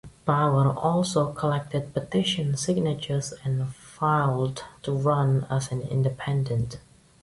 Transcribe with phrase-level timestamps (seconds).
[0.25, 6.79] Bauer also collected petition signatures and filed to run as an independent.